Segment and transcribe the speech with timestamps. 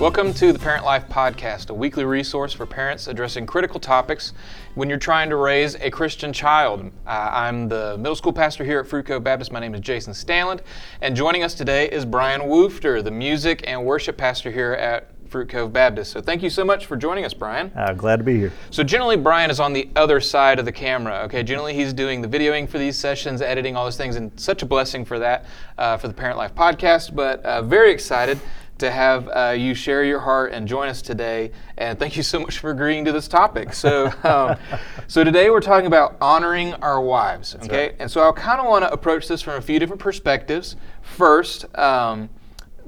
[0.00, 4.32] Welcome to the Parent Life Podcast, a weekly resource for parents addressing critical topics
[4.76, 6.92] when you're trying to raise a Christian child.
[7.04, 9.50] Uh, I'm the middle school pastor here at Fruit Cove Baptist.
[9.50, 10.60] My name is Jason Stanland,
[11.00, 15.48] and joining us today is Brian Woofter, the music and worship pastor here at Fruit
[15.48, 16.12] Cove Baptist.
[16.12, 17.72] So thank you so much for joining us, Brian.
[17.74, 18.52] Uh, glad to be here.
[18.70, 21.22] So generally, Brian is on the other side of the camera.
[21.24, 24.62] Okay, generally he's doing the videoing for these sessions, editing all those things, and such
[24.62, 25.44] a blessing for that
[25.76, 27.16] uh, for the Parent Life podcast.
[27.16, 28.38] But uh, very excited
[28.78, 31.52] to have uh, you share your heart and join us today.
[31.76, 33.72] And thank you so much for agreeing to this topic.
[33.72, 34.56] So, um,
[35.06, 37.52] so today we're talking about honoring our wives.
[37.52, 37.96] That's okay, right.
[37.98, 40.76] and so I kind of want to approach this from a few different perspectives.
[41.02, 41.66] First.
[41.78, 42.30] Um,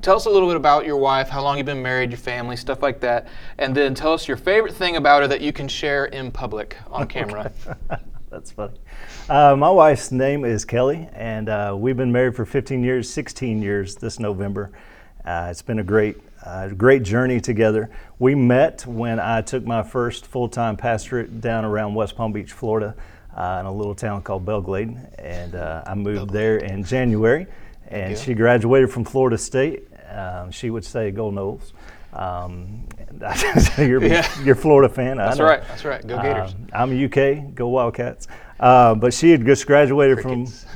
[0.02, 2.56] tell us a little bit about your wife, how long you've been married, your family,
[2.56, 5.68] stuff like that, and then tell us your favorite thing about her that you can
[5.68, 7.52] share in public on camera.
[8.30, 8.78] That's funny.
[9.28, 13.60] Uh, my wife's name is Kelly, and uh, we've been married for 15 years, 16
[13.60, 14.70] years this November.
[15.24, 17.90] Uh, it's been a great, uh, great journey together.
[18.18, 22.94] We met when I took my first full-time pastorate down around West Palm Beach, Florida,
[23.36, 27.46] uh, in a little town called Belle Glade, and uh, I moved there in January.
[27.88, 29.88] And she graduated from Florida State.
[30.10, 31.72] Um, she would say Go Noles.
[32.12, 32.84] Um,
[33.78, 34.26] you're, Yeah.
[34.42, 35.18] you're a Florida fan.
[35.20, 35.62] I That's right.
[35.68, 36.06] That's right.
[36.06, 36.54] Go Gators.
[36.72, 37.54] Um, I'm UK.
[37.54, 38.26] Go Wildcats.
[38.58, 40.64] Uh, but she had just graduated Crickets.
[40.64, 40.70] from.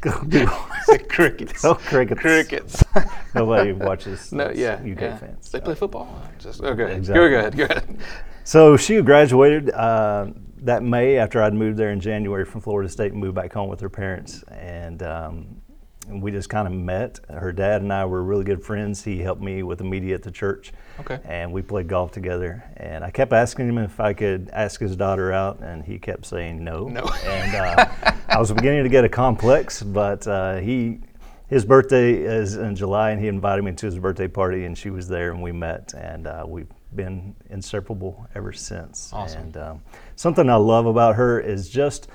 [0.00, 0.66] Go, go,
[1.08, 1.64] crickets.
[1.64, 2.20] oh, crickets.
[2.20, 2.84] Crickets.
[3.34, 4.32] Nobody watches.
[4.32, 4.74] no, yeah.
[4.74, 5.16] UK yeah.
[5.18, 5.50] fans.
[5.50, 6.22] They play football.
[6.38, 6.96] Just okay.
[6.96, 7.30] Exactly.
[7.30, 7.56] Go ahead.
[7.56, 7.98] Go ahead.
[8.44, 10.28] So she graduated uh,
[10.58, 13.68] that May after I'd moved there in January from Florida State and moved back home
[13.68, 14.42] with her parents.
[14.44, 15.62] And, um,
[16.08, 17.20] and we just kind of met.
[17.28, 19.02] Her dad and I were really good friends.
[19.04, 20.72] He helped me with the media at the church.
[21.00, 21.18] Okay.
[21.24, 22.64] And we played golf together.
[22.76, 26.26] And I kept asking him if I could ask his daughter out, and he kept
[26.26, 26.88] saying no.
[26.88, 27.04] No.
[27.26, 27.86] And uh,
[28.28, 31.00] I was beginning to get a complex, but uh, he.
[31.48, 34.90] His birthday is in July, and he invited me to his birthday party, and she
[34.90, 39.12] was there, and we met, and uh, we've been inseparable ever since.
[39.12, 39.42] Awesome.
[39.42, 39.82] And um,
[40.16, 42.08] something I love about her is just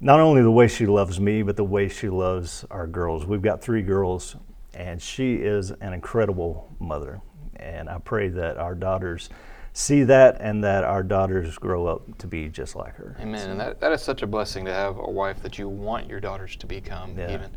[0.00, 3.24] not only the way she loves me, but the way she loves our girls.
[3.24, 4.36] We've got three girls,
[4.74, 7.20] and she is an incredible mother.
[7.56, 9.30] And I pray that our daughters
[9.76, 13.14] see that and that our daughters grow up to be just like her.
[13.20, 13.50] Amen.
[13.50, 16.18] And that, that is such a blessing to have a wife that you want your
[16.18, 17.34] daughters to become, Yeah.
[17.34, 17.50] even.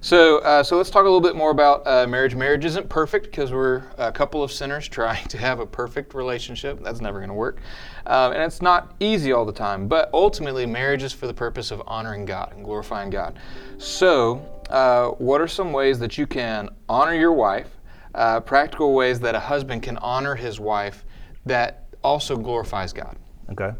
[0.00, 2.36] So, uh, so let's talk a little bit more about uh, marriage.
[2.36, 6.80] Marriage isn't perfect because we're a couple of sinners trying to have a perfect relationship.
[6.84, 7.58] That's never going to work.
[8.06, 9.88] Um, and it's not easy all the time.
[9.88, 13.40] But ultimately, marriage is for the purpose of honoring God and glorifying God.
[13.78, 14.40] So,
[14.70, 17.70] uh, what are some ways that you can honor your wife?
[18.14, 21.04] Uh, practical ways that a husband can honor his wife
[21.46, 23.16] that also glorifies God.
[23.50, 23.72] Okay,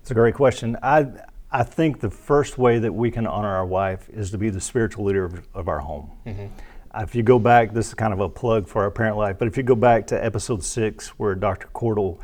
[0.00, 0.76] it's a great question.
[0.82, 1.06] I
[1.50, 4.60] I think the first way that we can honor our wife is to be the
[4.60, 6.10] spiritual leader of, of our home.
[6.26, 9.38] Uh, If you go back, this is kind of a plug for our parent life,
[9.38, 11.68] but if you go back to episode six, where Dr.
[11.74, 12.18] Cordell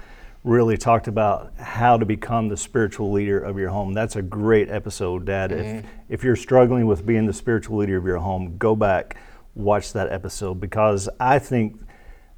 [0.45, 4.71] really talked about how to become the spiritual leader of your home, that's a great
[4.71, 5.53] episode, Dad.
[5.53, 9.17] If if you're struggling with being the spiritual leader of your home, go back,
[9.55, 11.79] watch that episode because I think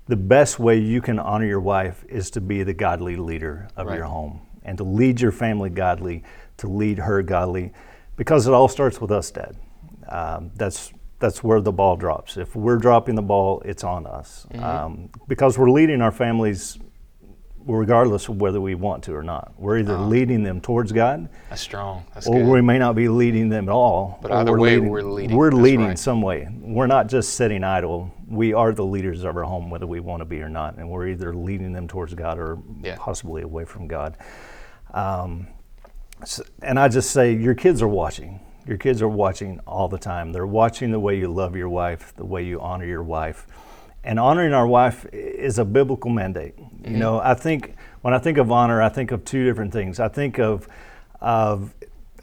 [0.07, 3.87] the best way you can honor your wife is to be the godly leader of
[3.87, 3.97] Right.
[3.97, 6.23] your home and to lead your family godly,
[6.59, 7.73] to lead her godly,
[8.17, 9.57] because it all starts with us, Dad.
[10.09, 12.37] Um, that's that's where the ball drops.
[12.39, 16.79] If we're dropping the ball, it's on us um, because we're leading our families,
[17.67, 19.53] regardless of whether we want to or not.
[19.59, 22.05] We're either leading them towards God, That's strong.
[22.15, 22.47] That's or good.
[22.49, 24.19] we may not be leading them at all.
[24.23, 25.37] But either we're way, leading, we're leading.
[25.37, 25.99] We're That's leading right.
[25.99, 26.49] some way.
[26.61, 28.13] We're not just sitting idle.
[28.29, 30.89] We are the leaders of our home, whether we want to be or not, and
[30.89, 32.97] we're either leading them towards God or Yeah.
[32.99, 34.17] possibly away from God.
[34.95, 35.47] Um,
[36.23, 38.41] s- and I just say, your kids are watching.
[38.67, 40.33] Your kids are watching all the time.
[40.33, 43.47] They're watching the way you love your wife, the way you honor your wife.
[44.05, 46.55] And honoring our wife is a biblical mandate.
[46.85, 50.01] You know, I think when I think of honor, I think of two different things.
[50.01, 50.69] I think of
[51.21, 51.75] of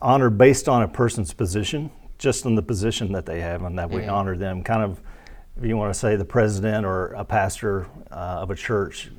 [0.01, 3.89] honor based on a person's position, just on the position that they have, and that
[3.89, 4.63] we honor them.
[4.63, 4.99] Kind of,
[5.57, 9.11] if you want to say, the president or a pastor uh, of a church,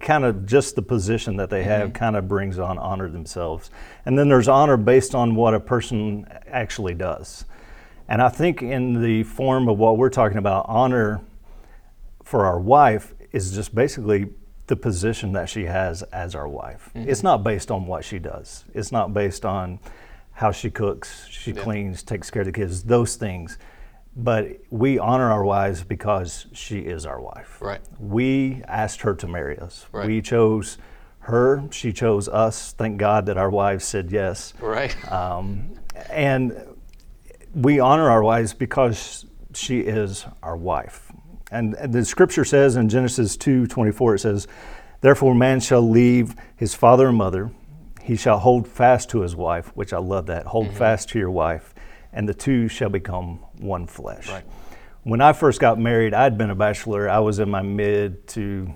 [0.00, 3.70] kind of just the position that they have kind of brings on honor themselves.
[4.04, 7.44] And then there's honor based on what a person actually does.
[8.08, 11.20] And I think in the form of what we're talking about, honor
[12.22, 14.30] for our wife is just basically
[14.72, 16.88] the position that she has as our wife.
[16.94, 18.64] It's not based on what she does.
[18.72, 19.78] It's not based on
[20.32, 23.58] how she cooks, she cleans, takes care of the kids, those things.
[24.16, 27.58] But we honor our wives because she is our wife.
[27.60, 27.82] Right.
[28.00, 29.84] We asked her to marry us.
[29.92, 30.06] Right.
[30.06, 30.78] We chose
[31.18, 32.72] her, she chose us.
[32.72, 34.54] Thank God that our wives said yes.
[34.58, 34.96] Right.
[35.12, 35.74] Um,
[36.08, 36.56] and
[37.54, 41.12] we honor our wives because she is our wife.
[41.52, 44.48] And, the scripture says in Genesis 2 24, it says,
[45.02, 47.50] Therefore, man shall leave his father and mother,
[48.00, 50.46] he shall hold fast to his wife, which I love that.
[50.46, 50.76] Hold mm-hmm.
[50.76, 51.74] fast to your wife,
[52.12, 54.28] and the two shall become one flesh.
[54.28, 54.44] Right.
[55.02, 57.08] When I first got married, I'd been a bachelor.
[57.08, 58.72] I was in my mid to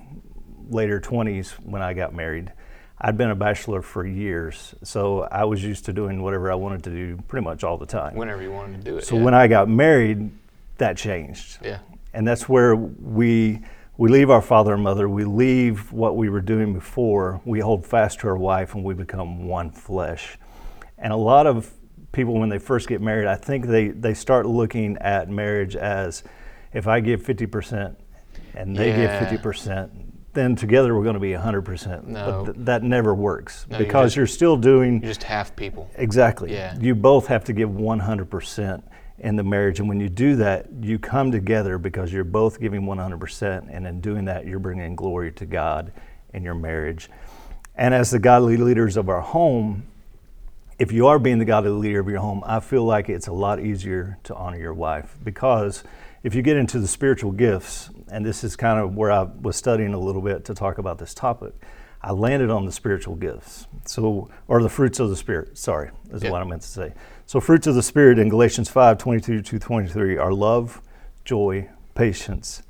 [0.69, 2.51] later 20s when I got married.
[2.99, 6.83] I'd been a bachelor for years, so I was used to doing whatever I wanted
[6.85, 8.15] to do pretty much all the time.
[8.15, 9.05] Whenever you wanted to do it.
[9.05, 9.23] So yeah.
[9.23, 10.31] when I got married,
[10.77, 11.59] that changed.
[11.63, 11.79] Yeah.
[12.17, 13.61] And that's where we
[13.95, 17.85] we leave our father and mother, we leave what we were doing before, we hold
[17.85, 20.39] fast to our wife, and we become one flesh.
[20.97, 21.71] And a lot of
[22.11, 26.23] people, when they first get married, I think they, they start looking at marriage as
[26.73, 27.95] if I give 50%
[28.55, 29.29] and they yeah.
[29.29, 29.89] give 50%,
[30.33, 32.05] then together we're going to be 100%.
[32.05, 32.43] No.
[32.45, 35.01] But th- that never works no, because you're, just, you're, still doing.
[35.01, 35.89] You're just half people.
[35.95, 36.51] Exactly.
[36.51, 36.75] Yeah.
[36.79, 38.83] You both have to give 100%
[39.19, 39.79] in the marriage.
[39.79, 43.67] And when you do that, you come together because you're both giving 100%.
[43.71, 45.91] And in doing that, you're bringing glory to God
[46.33, 47.09] in your marriage.
[47.75, 49.85] And as the godly leaders of our home,
[50.79, 53.33] if you are being the godly leader of your home, I feel like it's a
[53.33, 55.83] lot easier to honor your wife because
[56.23, 59.55] if you get into the spiritual gifts, and this is kind of where I was
[59.55, 61.53] studying a little bit to talk about this topic,
[62.01, 63.67] I landed on the spiritual gifts.
[63.85, 66.93] So, or the fruits of the Spirit, sorry, is what I meant to say.
[67.25, 70.81] So, fruits of the Spirit in Galatians 5 22 to 23 are love,
[71.25, 72.63] joy, patience,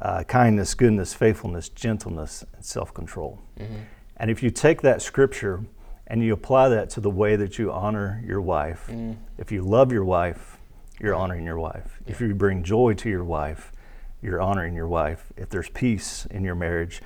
[0.00, 3.40] uh, kindness, goodness, faithfulness, gentleness, and self control.
[3.58, 3.74] Mm-hmm.
[4.16, 5.64] And if you take that scripture
[6.06, 9.16] and you apply that to the way that you honor your wife, mm.
[9.38, 10.58] if you love your wife,
[11.00, 12.00] you're honoring your wife.
[12.06, 12.12] Yeah.
[12.12, 13.72] If you bring joy to your wife,
[14.20, 15.32] you're honoring your wife.
[15.36, 17.00] If there's peace in your marriage,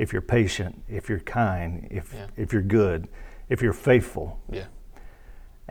[0.00, 2.26] if you're patient, if you're kind, if, yeah.
[2.36, 3.08] if you're good,
[3.48, 4.40] if you're faithful.
[4.50, 4.66] Yeah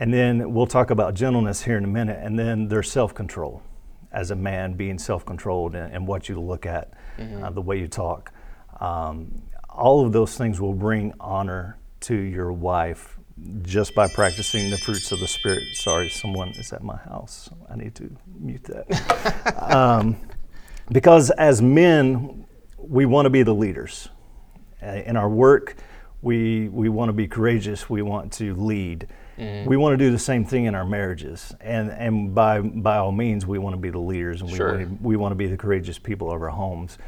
[0.00, 2.18] and then we'll talk about gentleness here in a minute.
[2.20, 3.62] And then there's self control
[4.10, 7.44] as a man being self controlled and, what you look at, mm-hmm.
[7.44, 8.32] uh, the way you talk.
[8.80, 13.18] Um, all of those things will bring honor to your wife
[13.62, 15.62] just by practicing the fruits of the Spirit.
[15.74, 17.50] Sorry, someone is at my house.
[17.70, 19.74] I need to mute that.
[19.74, 20.16] um,
[20.90, 22.46] because as men,
[22.78, 24.08] we want to be the leaders.
[24.82, 25.76] Uh, in our work,
[26.22, 29.08] we, we want to be courageous, we want to lead.
[29.38, 29.66] Mm.
[29.66, 33.10] We want to do the same thing in our marriages, and and by by all
[33.10, 34.76] means, we want to be the leaders, and we sure.
[34.76, 36.98] want to, we want to be the courageous people of our homes.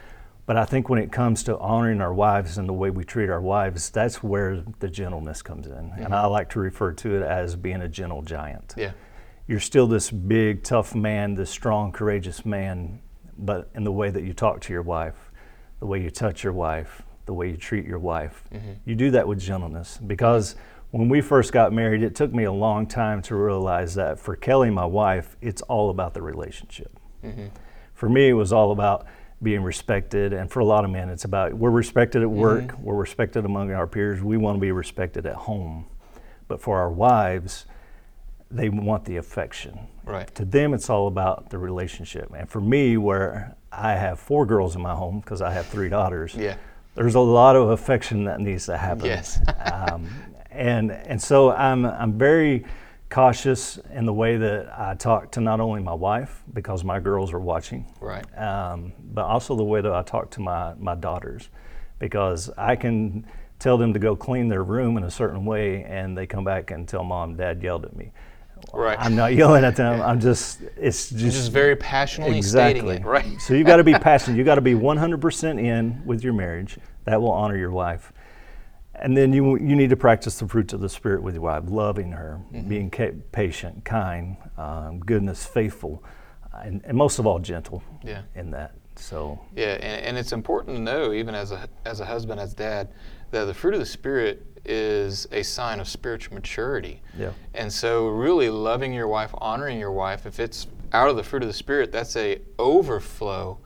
[0.47, 3.29] But I think when it comes to honoring our wives and the way we treat
[3.29, 6.05] our wives, that's where the gentleness comes in, mm-hmm.
[6.05, 8.73] and I like to refer to it as being a gentle giant.
[8.79, 8.93] Yeah,
[9.47, 13.03] you're still this big, tough man, this strong, courageous man,
[13.37, 15.31] but in the way that you talk to your wife,
[15.81, 18.73] the way you touch your wife, the way you treat your wife, mm-hmm.
[18.85, 20.55] you do that with gentleness because.
[20.55, 24.21] Mm-hmm when we first got married, it took me a long time to realize that
[24.21, 26.99] for Kelly, my wife, it's all about the relationship.
[27.25, 27.47] Mm-hmm.
[27.95, 29.07] For me, it was all about
[29.43, 32.83] being respected, and for a lot of men, it's about we're respected at work, mm-hmm.
[32.83, 35.87] we're respected among our peers, we want to be respected at home.
[36.47, 37.65] But for our wives,
[38.51, 39.79] they want the affection.
[40.05, 40.33] Right.
[40.35, 42.31] To them, it's all about the relationship.
[42.37, 45.89] And for me, where I have four girls in my home because I have three
[45.89, 46.57] daughters, yeah.
[46.95, 49.07] There's a lot of affection that needs to happen.
[49.07, 49.41] Yes.
[49.73, 50.09] um,
[50.51, 52.65] and and so I'm I'm very
[53.09, 57.33] cautious in the way that I talk to not only my wife because my girls
[57.33, 61.49] are watching, right, um, but also the way that I talk to my my daughters
[61.99, 63.27] because I can
[63.59, 66.73] tell them to go clean their room in a certain way and they come back
[66.73, 68.11] and tell mom dad yelled at me
[68.73, 73.03] right i'm not yelling at them i'm just it's just, just very passionately exactly stating
[73.03, 76.25] it right so you've got to be passionate You've got to be 100% in with
[76.25, 78.13] your marriage that will honor your wife
[79.03, 81.65] and then you you need to practice the fruits of the spirit with your wife,
[81.67, 82.69] loving her, mm-hmm.
[82.69, 86.05] being ca- patient, kind, um, goodness, faithful,
[86.53, 87.83] and, and, most of all gentle.
[88.05, 88.23] Yeah.
[88.35, 89.41] In that, so.
[89.57, 92.93] Yeah, and, and it's important to know, even as a as a husband, as dad,
[93.33, 97.03] that the fruit of the spirit is a sign of spiritual maturity.
[97.19, 97.33] Yeah.
[97.55, 101.43] And so, really loving your wife, honoring your wife, if it's out of the fruit
[101.43, 103.59] of the spirit, that's a overflow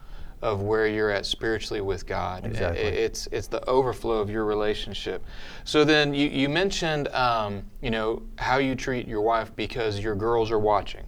[0.43, 2.45] of where you're at spiritually with God.
[2.45, 2.83] Exactly.
[2.83, 5.25] It's it's the overflow of your relationship.
[5.65, 10.15] So then you, you mentioned um, you know how you treat your wife because your
[10.15, 11.05] girls are watching.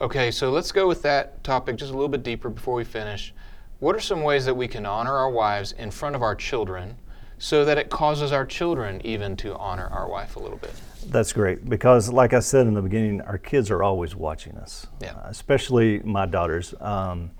[0.00, 3.34] Okay, so let's go with that topic just a little bit deeper before we finish.
[3.80, 6.96] What are some ways that we can honor our wives in front of our children
[7.38, 10.74] so that it causes our children even to honor our wife a little bit?
[11.06, 14.86] That's great because, like I said in the beginning, our kids are always watching us.
[15.00, 15.12] Yeah.
[15.12, 16.74] Uh, especially my daughters.
[16.80, 17.30] Um,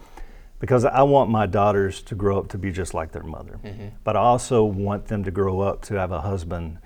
[0.61, 3.61] because I want my daughters to grow up to be just like their mother.
[3.63, 3.89] Mm-hmm.
[4.03, 6.79] But I also want them to grow up to have a husband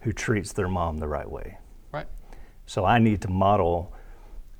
[0.00, 1.58] who treats their mom the right way.
[1.92, 2.08] Right.
[2.66, 3.92] So I need to model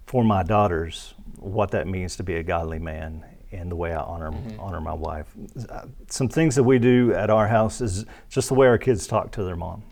[0.06, 4.00] for my daughters what that means to be a godly man in the way I
[4.00, 5.32] honor honor my wife.
[6.08, 9.30] Some things that we do at our house is just the way our kids talk
[9.32, 9.82] to their mom,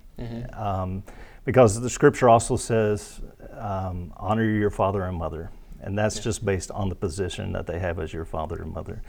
[0.55, 1.03] um,
[1.45, 3.21] because the scripture also says,
[3.57, 5.51] um, "Honor your father and mother,"
[5.81, 9.03] and that's just based on the position that they have as your father and mother.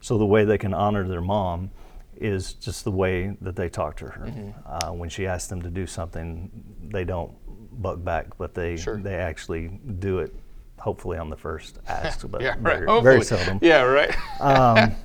[0.00, 1.70] So the way they can honor their mom
[2.16, 4.54] is just the way that they talk to her.
[4.66, 6.50] Uh, when she asks them to do something,
[6.90, 7.32] they don't
[7.80, 8.96] buck back, but they Sure.
[8.96, 10.34] they actually do it.
[10.78, 12.84] Hopefully on the first ask, but Yeah, right.
[12.84, 13.58] very, very seldom.
[13.62, 14.14] Yeah, right.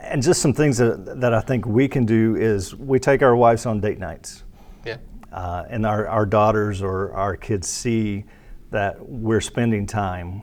[0.00, 3.36] And just some things that, that I think we can do is we take our
[3.36, 4.42] wives on date nights,
[4.86, 4.96] yeah.
[5.32, 8.24] uh, and our, our daughters or our kids see
[8.70, 10.42] that we're spending time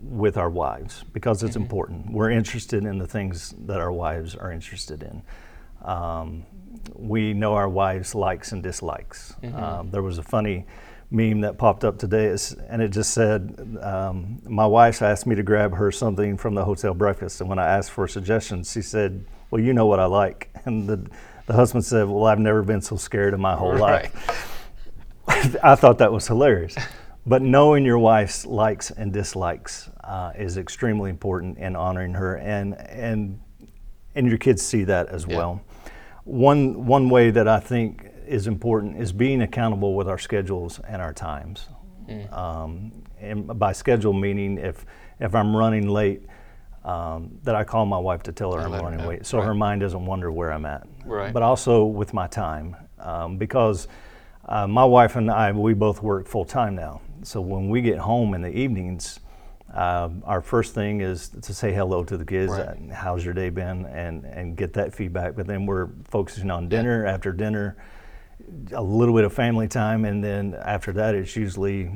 [0.00, 2.12] with our wives because it's important.
[2.12, 5.22] We're interested in the things that our wives are interested in.
[5.84, 6.44] Um,
[6.94, 9.34] we know our wives' likes and dislikes.
[9.54, 10.66] Um, there was a funny
[11.12, 15.34] meme that popped up today, it's- and it just said, um, "My wife asked me
[15.36, 18.82] to grab her something from the hotel breakfast, and when I asked for suggestions, she
[18.82, 21.06] said, "Well, you know what I like." And the
[21.46, 24.04] the husband said, "Well, I've never been so scared in my whole Right.
[24.14, 24.48] life."
[25.62, 26.76] I thought that was hilarious.
[27.26, 32.74] But knowing your wife's likes and dislikes uh, is extremely important in honoring her, and
[32.90, 33.38] and
[34.14, 35.36] and your kids see that as Yeah.
[35.36, 35.60] well.
[36.24, 41.02] One one way that I think is important is being accountable with our schedules and
[41.02, 41.68] our times.
[42.08, 42.32] Mm.
[42.32, 44.84] Um, and by schedule meaning if
[45.20, 46.22] if I'm running late,
[46.84, 49.54] um, that I call my wife to tell her And I'm running late, so her
[49.54, 50.86] mind doesn't wonder where I'm at.
[51.04, 51.32] Right.
[51.32, 53.86] But also with my time, um, because
[54.46, 57.00] uh, my wife and I we both work full time now.
[57.22, 59.20] So when we get home in the evenings,
[59.72, 62.50] um, our first thing is to say hello to the kids.
[62.50, 62.90] Right.
[62.90, 63.86] uh, How's your day been?
[63.86, 65.36] And and get that feedback.
[65.36, 67.06] But then we're focusing on dinner.
[67.06, 67.76] After dinner,
[68.72, 71.90] a little bit of family time, and then after that, it's usually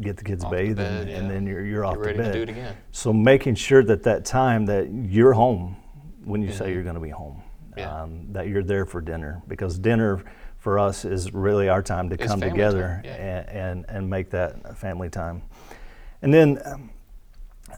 [0.00, 1.16] get the kids Off to bathed, bed, and, yeah.
[1.16, 2.32] and then you're you're off ready to to bed.
[2.32, 2.76] do it again.
[2.92, 5.76] So making sure that that time that you're home
[6.24, 7.78] when you say you're going to be home, Mm-hmm.
[7.80, 8.02] Yeah.
[8.02, 10.22] um, that you're there for dinner, because dinner
[10.58, 13.14] for us is really our time to It's come together yeah.
[13.14, 15.42] and, and and make that family time.
[16.22, 16.90] And then um,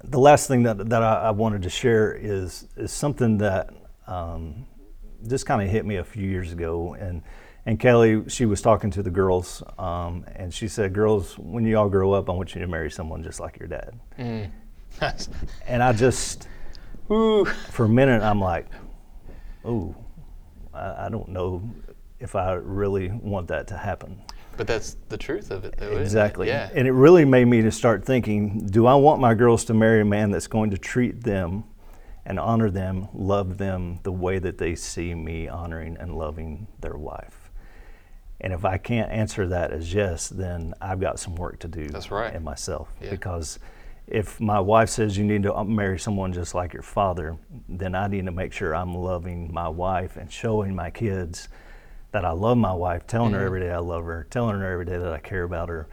[0.05, 3.71] the last thing that, that I, I wanted to share is is something that
[4.07, 4.67] um,
[5.27, 6.95] just kind of hit me a few years ago.
[6.95, 7.23] And
[7.67, 11.77] and Kelly, she was talking to the girls, um, and she said, "Girls, when you
[11.77, 13.99] all grow up, I want you to marry someone just like your dad."
[15.01, 15.29] Nice.
[15.69, 16.49] And I just,
[17.13, 17.45] Ooh.
[17.45, 18.67] for a minute, I'm like,
[19.65, 19.95] "Ooh,
[20.75, 21.63] I, I don't know
[22.19, 24.21] if I really want that to happen."
[24.57, 25.87] But that's the truth of it, though.
[25.87, 26.03] isn't it?
[26.03, 26.49] Exactly.
[26.49, 26.69] Yeah.
[26.75, 30.03] And it really made me to start thinking, do I want my girls to marry
[30.03, 31.65] a man that's going to treat them
[32.27, 36.97] and honor them, love them the way that they see me honoring and loving their
[36.99, 37.40] wife?
[38.43, 41.89] And if I can't answer that as yes, then I've got some work to do
[41.89, 42.35] That's right.
[42.35, 42.89] in myself.
[43.01, 43.11] Yeah.
[43.11, 43.59] Because
[44.07, 47.37] if my wife says you need to uh, marry someone just like your father,
[47.69, 51.49] then I need to make sure I'm loving my wife and showing my kids
[52.13, 53.41] that I love my wife, telling Mm-hmm.
[53.41, 55.87] her every day I love her, telling her every day that I care about her,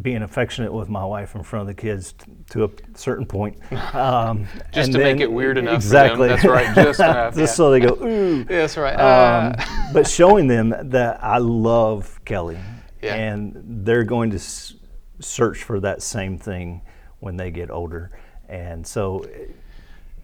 [0.00, 3.58] being affectionate with my wife in front of the kids t- to a certain point.
[3.94, 6.28] Um, Just and to make it weird enough for Exactly.
[6.28, 6.36] them.
[6.36, 7.54] That's right, just enough, just yeah.
[7.54, 8.36] so they go, ooh.
[8.50, 8.94] Yeah, that's right.
[8.94, 9.75] Um, Ah.
[9.92, 12.58] But showing them that I love Kelly,
[13.02, 13.14] Yeah.
[13.14, 14.74] and they're going to s-
[15.20, 16.82] search for that same thing
[17.20, 18.10] when they get older.
[18.48, 19.24] And so,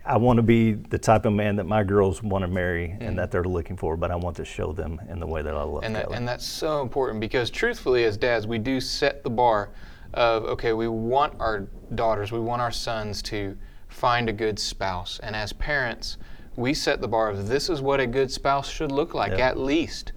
[0.04, 3.16] I want to be the type of man that my girls want to marry and
[3.18, 3.96] that they're looking for.
[3.96, 5.86] But I want to show them in the way that I love Mm.
[5.86, 6.16] and that, Kelly.
[6.16, 9.70] and that's so important because truthfully as dads we do set the bar
[10.14, 13.56] of okay we want our daughters we want our sons to
[13.88, 16.18] find a good spouse and as parents
[16.56, 19.40] we set the bar of this is what a good spouse should look like Yep.
[19.40, 20.12] at least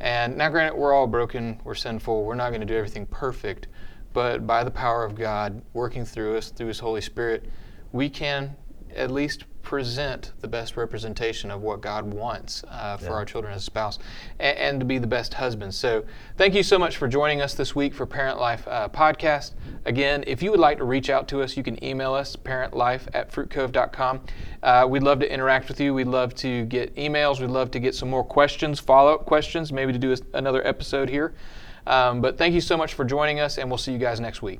[0.00, 3.66] and now granted we're all broken we're sinful we're not going to do everything perfect
[4.12, 7.44] but by the power of god working through us through his holy spirit
[7.92, 8.54] we can
[8.94, 13.10] at least present the best representation of what God wants uh, for Yeah.
[13.12, 14.00] our children as a spouse
[14.40, 15.72] and, and to be the best husband.
[15.72, 16.04] So,
[16.36, 19.52] thank you so much for joining us this week for Parent Life uh, Podcast.
[19.84, 23.06] Again, if you would like to reach out to us, you can email us parentlife
[23.14, 24.20] at fruitcove.com.
[24.60, 25.94] Uh, we'd love to interact with you.
[25.94, 27.38] We'd love to get emails.
[27.38, 30.66] We'd love to get some more questions, follow up questions, maybe to do a, another
[30.66, 31.32] episode here.
[31.86, 34.42] Um, but thank you so much for joining us, and we'll see you guys next
[34.42, 34.58] week.